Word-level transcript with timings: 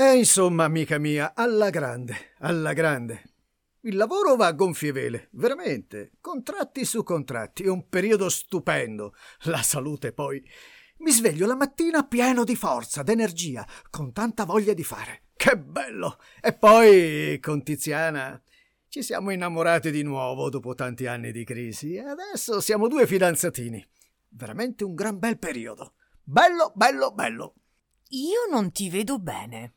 E 0.00 0.16
insomma, 0.16 0.62
amica 0.62 0.96
mia, 0.96 1.34
alla 1.34 1.70
grande, 1.70 2.34
alla 2.38 2.72
grande. 2.72 3.32
Il 3.80 3.96
lavoro 3.96 4.36
va 4.36 4.46
a 4.46 4.52
gonfie 4.52 4.92
vele, 4.92 5.26
veramente. 5.32 6.12
Contratti 6.20 6.84
su 6.84 7.02
contratti, 7.02 7.64
è 7.64 7.68
un 7.68 7.88
periodo 7.88 8.28
stupendo. 8.28 9.12
La 9.46 9.60
salute 9.60 10.12
poi. 10.12 10.40
Mi 10.98 11.10
sveglio 11.10 11.48
la 11.48 11.56
mattina 11.56 12.06
pieno 12.06 12.44
di 12.44 12.54
forza, 12.54 13.02
d'energia, 13.02 13.66
con 13.90 14.12
tanta 14.12 14.44
voglia 14.44 14.72
di 14.72 14.84
fare. 14.84 15.30
Che 15.34 15.58
bello! 15.58 16.20
E 16.40 16.52
poi, 16.52 17.40
con 17.40 17.64
Tiziana, 17.64 18.40
ci 18.86 19.02
siamo 19.02 19.32
innamorati 19.32 19.90
di 19.90 20.04
nuovo 20.04 20.48
dopo 20.48 20.76
tanti 20.76 21.06
anni 21.06 21.32
di 21.32 21.42
crisi 21.42 21.94
e 21.94 22.04
adesso 22.04 22.60
siamo 22.60 22.86
due 22.86 23.04
fidanzatini. 23.04 23.84
Veramente 24.28 24.84
un 24.84 24.94
gran 24.94 25.18
bel 25.18 25.40
periodo. 25.40 25.94
Bello, 26.22 26.70
bello, 26.76 27.10
bello. 27.12 27.54
Io 28.10 28.46
non 28.48 28.70
ti 28.70 28.90
vedo 28.90 29.18
bene. 29.18 29.72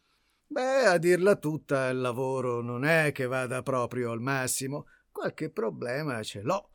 Beh, 0.51 0.85
a 0.85 0.97
dirla 0.97 1.37
tutta, 1.37 1.87
il 1.87 2.01
lavoro 2.01 2.61
non 2.61 2.83
è 2.83 3.13
che 3.13 3.25
vada 3.25 3.63
proprio 3.63 4.11
al 4.11 4.19
massimo. 4.19 4.85
Qualche 5.09 5.49
problema 5.49 6.21
ce 6.23 6.41
l'ho. 6.41 6.71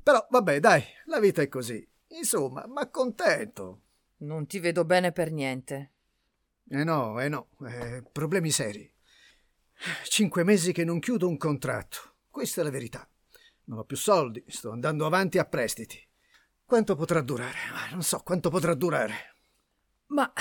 Però, 0.00 0.24
vabbè, 0.30 0.60
dai, 0.60 0.84
la 1.06 1.18
vita 1.18 1.42
è 1.42 1.48
così. 1.48 1.84
Insomma, 2.06 2.68
ma 2.68 2.88
contento. 2.88 3.80
Non 4.18 4.46
ti 4.46 4.60
vedo 4.60 4.84
bene 4.84 5.10
per 5.10 5.32
niente. 5.32 5.90
Eh 6.68 6.84
no, 6.84 7.18
eh 7.18 7.28
no, 7.28 7.48
eh, 7.66 8.04
problemi 8.12 8.52
seri. 8.52 8.88
Cinque 10.04 10.44
mesi 10.44 10.70
che 10.70 10.84
non 10.84 11.00
chiudo 11.00 11.26
un 11.26 11.36
contratto. 11.36 12.14
Questa 12.30 12.60
è 12.60 12.64
la 12.64 12.70
verità. 12.70 13.08
Non 13.64 13.78
ho 13.78 13.84
più 13.84 13.96
soldi, 13.96 14.44
sto 14.46 14.70
andando 14.70 15.04
avanti 15.04 15.38
a 15.38 15.44
prestiti. 15.46 16.00
Quanto 16.64 16.94
potrà 16.94 17.22
durare? 17.22 17.58
Non 17.90 18.04
so 18.04 18.20
quanto 18.20 18.50
potrà 18.50 18.74
durare. 18.74 19.34
Ma 20.06 20.32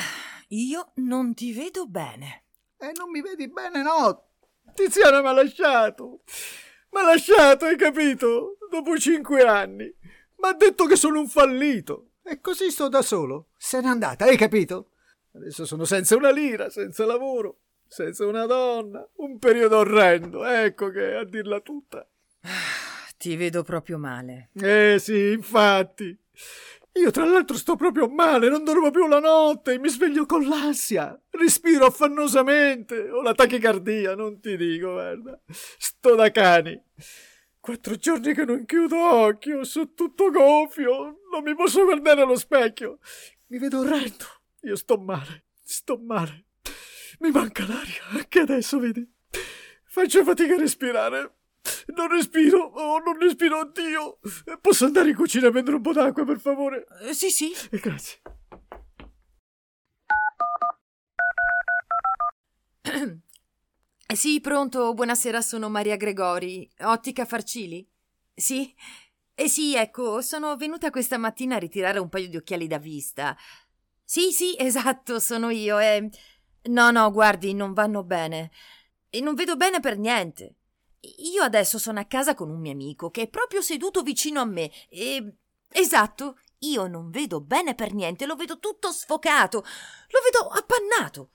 io 0.50 0.92
non 0.98 1.34
ti 1.34 1.52
vedo 1.52 1.88
bene. 1.88 2.44
E 2.82 2.92
non 2.96 3.10
mi 3.12 3.22
vedi 3.22 3.50
bene, 3.50 3.82
no? 3.84 4.28
Tiziana 4.74 5.22
mi 5.22 5.28
ha 5.28 5.34
lasciato. 5.34 6.22
Mi 6.92 7.02
ha 7.02 7.04
lasciato, 7.04 7.66
hai 7.66 7.76
capito? 7.76 8.58
Dopo 8.70 8.98
cinque 8.98 9.42
anni. 9.44 9.84
Mi 9.84 10.48
ha 10.48 10.54
detto 10.54 10.86
che 10.86 10.96
sono 10.96 11.20
un 11.20 11.28
fallito. 11.28 12.12
E 12.24 12.40
così 12.40 12.72
sto 12.72 12.88
da 12.88 13.02
solo. 13.02 13.50
Se 13.58 13.82
n'è 13.82 13.88
andata, 13.88 14.24
hai 14.24 14.38
capito? 14.38 14.92
Adesso 15.34 15.66
sono 15.66 15.84
senza 15.84 16.16
una 16.16 16.32
lira, 16.32 16.70
senza 16.70 17.06
lavoro, 17.06 17.60
senza 17.86 18.26
una 18.26 18.46
donna. 18.46 19.06
Un 19.16 19.38
periodo 19.40 19.80
orrendo. 19.80 20.46
Ecco 20.46 20.90
che, 20.90 21.16
a 21.16 21.26
dirla 21.26 21.60
tutta. 21.60 22.08
Ti 23.18 23.36
vedo 23.36 23.64
proprio 23.64 23.98
male. 23.98 24.52
Eh 24.54 24.96
sì, 25.00 25.32
infatti. 25.32 26.18
Io 26.94 27.12
tra 27.12 27.24
l'altro 27.24 27.56
sto 27.56 27.76
proprio 27.76 28.08
male, 28.10 28.50
non 28.50 28.64
dormo 28.64 28.92
più 28.92 29.08
la 29.08 29.20
notte, 29.20 29.78
mi 29.78 29.90
sveglio 29.90 30.26
con 30.26 30.46
l'ansia, 30.48 31.18
respiro 31.30 31.86
affannosamente, 31.86 33.10
ho 33.10 33.22
la 33.22 33.34
tachicardia, 33.34 34.16
non 34.16 34.40
ti 34.40 34.58
dico, 34.58 34.94
guarda. 34.94 35.40
Sto 35.48 36.16
da 36.16 36.32
cani. 36.32 36.82
Quattro 37.60 37.96
giorni 37.96 38.34
che 38.34 38.44
non 38.44 38.66
chiudo 38.66 38.98
occhio, 38.98 39.64
sono 39.64 39.94
tutto 39.94 40.32
gonfio, 40.32 41.20
non 41.32 41.44
mi 41.44 41.56
posso 41.56 41.84
guardare 41.84 42.22
allo 42.22 42.36
specchio. 42.36 43.00
Mi 43.48 43.60
vedo 43.60 43.80
orrendo. 43.80 44.26
Io 44.62 44.76
sto 44.76 44.98
male, 44.98 45.46
sto 45.64 45.98
male. 45.98 46.46
Mi 47.20 47.32
manca 47.32 47.66
l'aria, 47.68 48.04
anche 48.10 48.40
adesso, 48.40 48.80
vedi. 48.80 49.08
Faccio 49.86 50.24
fatica 50.24 50.56
a 50.56 50.58
respirare. 50.58 51.39
Non 51.96 52.08
respiro, 52.08 52.64
oh, 52.66 53.00
non 53.00 53.18
respiro, 53.18 53.60
oddio. 53.60 54.20
Posso 54.62 54.86
andare 54.86 55.10
in 55.10 55.16
cucina 55.16 55.48
a 55.48 55.52
prendere 55.52 55.78
un 55.78 55.82
po' 55.82 55.94
d'acqua, 55.94 56.24
per 56.24 56.40
favore? 56.40 56.86
Eh, 57.02 57.14
sì, 57.14 57.30
sì. 57.30 57.52
Eh, 57.72 57.80
grazie. 57.80 58.22
Sì, 64.14 64.42
pronto, 64.42 64.94
buonasera, 64.94 65.40
sono 65.42 65.70
Maria 65.70 65.96
Gregori, 65.96 66.70
ottica 66.80 67.26
Farcili? 67.26 67.88
Sì? 68.34 68.74
Eh 69.36 69.48
sì, 69.48 69.76
ecco, 69.76 70.22
sono 70.22 70.56
venuta 70.58 70.90
questa 70.90 71.18
mattina 71.18 71.56
a 71.56 71.60
ritirare 71.60 72.00
un 72.00 72.10
paio 72.10 72.28
di 72.28 72.36
occhiali 72.36 72.68
da 72.68 72.80
vista. 72.80 73.38
Sì, 74.04 74.32
sì, 74.32 74.56
esatto, 74.60 75.20
sono 75.20 75.50
io 75.50 75.80
e... 75.80 76.10
No, 76.64 76.92
no, 76.92 77.10
guardi, 77.12 77.54
non 77.54 77.74
vanno 77.74 78.04
bene. 78.04 78.52
E 79.10 79.22
non 79.22 79.36
vedo 79.36 79.56
bene 79.56 79.80
per 79.80 79.98
niente. 79.98 80.59
Io 81.02 81.44
adesso 81.44 81.78
sono 81.78 82.00
a 82.00 82.06
casa 82.06 82.36
con 82.36 82.50
un 82.50 82.60
mio 82.60 82.72
amico 82.72 83.10
che 83.10 83.24
è 83.24 83.30
proprio 83.30 83.62
seduto 83.62 84.02
vicino 84.02 84.42
a 84.42 84.46
me 84.46 84.72
e... 84.90 85.36
Esatto, 85.72 86.40
io 86.60 86.88
non 86.88 87.12
vedo 87.12 87.42
bene 87.42 87.76
per 87.76 87.94
niente, 87.94 88.26
lo 88.26 88.36
vedo 88.36 88.58
tutto 88.58 88.92
sfocato, 88.92 89.60
lo 89.60 90.20
vedo 90.24 90.48
appannato. 90.48 91.30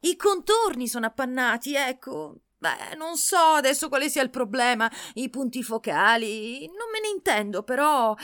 I 0.00 0.14
contorni 0.14 0.86
sono 0.86 1.06
appannati, 1.06 1.74
ecco. 1.74 2.42
Beh, 2.58 2.94
non 2.96 3.16
so 3.16 3.36
adesso 3.36 3.88
quale 3.88 4.08
sia 4.08 4.22
il 4.22 4.30
problema, 4.30 4.90
i 5.14 5.28
punti 5.30 5.64
focali, 5.64 6.64
non 6.66 6.90
me 6.92 7.00
ne 7.00 7.08
intendo, 7.08 7.64
però. 7.64 8.14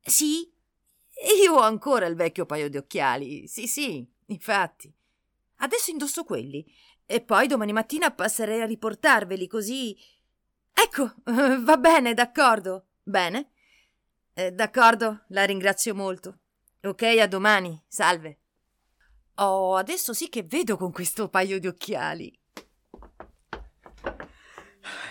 Sì, 0.00 0.52
io 1.40 1.54
ho 1.54 1.60
ancora 1.60 2.06
il 2.06 2.16
vecchio 2.16 2.46
paio 2.46 2.68
di 2.68 2.76
occhiali, 2.76 3.46
sì, 3.46 3.68
sì, 3.68 4.04
infatti. 4.26 4.92
Adesso 5.58 5.92
indosso 5.92 6.24
quelli 6.24 6.66
e 7.06 7.20
poi 7.20 7.46
domani 7.46 7.72
mattina 7.72 8.10
passerei 8.10 8.60
a 8.62 8.66
riportarveli 8.66 9.46
così. 9.46 9.96
Ecco, 10.72 11.14
va 11.60 11.76
bene, 11.76 12.14
d'accordo. 12.14 12.86
Bene. 13.02 13.50
Eh, 14.34 14.52
d'accordo, 14.52 15.24
la 15.28 15.44
ringrazio 15.44 15.94
molto. 15.94 16.38
Ok, 16.82 17.02
a 17.02 17.26
domani. 17.26 17.82
Salve. 17.86 18.38
Oh, 19.36 19.76
adesso 19.76 20.12
sì 20.12 20.28
che 20.28 20.42
vedo 20.42 20.76
con 20.76 20.92
questo 20.92 21.28
paio 21.28 21.58
di 21.58 21.66
occhiali. 21.66 22.36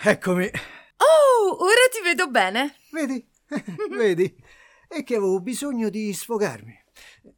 Eccomi. 0.02 0.50
Oh, 0.96 1.62
ora 1.62 1.88
ti 1.90 2.02
vedo 2.02 2.28
bene. 2.28 2.76
Vedi? 2.90 3.26
Vedi? 3.90 4.34
È 4.86 5.02
che 5.02 5.16
avevo 5.16 5.40
bisogno 5.40 5.88
di 5.88 6.12
sfogarmi. 6.12 6.83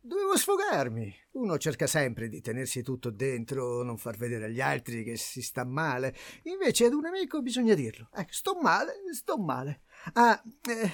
Dovevo 0.00 0.36
sfogarmi. 0.36 1.14
Uno 1.32 1.58
cerca 1.58 1.86
sempre 1.86 2.28
di 2.28 2.40
tenersi 2.40 2.82
tutto 2.82 3.10
dentro, 3.10 3.82
non 3.82 3.98
far 3.98 4.16
vedere 4.16 4.46
agli 4.46 4.60
altri 4.60 5.04
che 5.04 5.16
si 5.16 5.42
sta 5.42 5.64
male. 5.64 6.14
Invece 6.44 6.86
ad 6.86 6.92
un 6.92 7.06
amico 7.06 7.40
bisogna 7.42 7.74
dirlo. 7.74 8.08
Ecco, 8.12 8.32
sto 8.32 8.58
male, 8.60 8.94
sto 9.12 9.38
male. 9.38 9.82
Ah, 10.14 10.42
eh, 10.68 10.92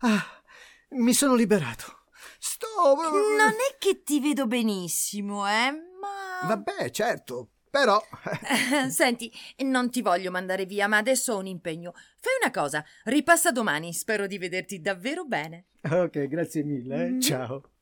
ah, 0.00 0.42
mi 0.90 1.12
sono 1.12 1.34
liberato. 1.34 2.04
Sto. 2.38 2.96
Non 2.96 3.50
è 3.50 3.76
che 3.78 4.02
ti 4.02 4.20
vedo 4.20 4.46
benissimo, 4.46 5.46
eh, 5.46 5.70
ma. 6.00 6.46
Vabbè, 6.46 6.90
certo. 6.90 7.50
Però. 7.70 8.02
Senti, 8.90 9.32
non 9.58 9.90
ti 9.90 10.02
voglio 10.02 10.30
mandare 10.30 10.66
via, 10.66 10.88
ma 10.88 10.96
adesso 10.96 11.34
ho 11.34 11.38
un 11.38 11.46
impegno. 11.46 11.92
Fai 11.92 12.32
una 12.42 12.50
cosa, 12.50 12.84
ripassa 13.04 13.52
domani. 13.52 13.92
Spero 13.92 14.26
di 14.26 14.38
vederti 14.38 14.80
davvero 14.80 15.24
bene. 15.24 15.66
Ok, 15.88 16.26
grazie 16.26 16.62
mille. 16.64 17.16
Eh. 17.16 17.20
Ciao. 17.20 17.70